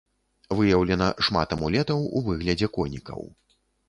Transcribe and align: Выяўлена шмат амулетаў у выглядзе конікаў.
Выяўлена 0.59 1.09
шмат 1.27 1.53
амулетаў 1.55 1.99
у 2.21 2.21
выглядзе 2.29 2.71
конікаў. 2.79 3.21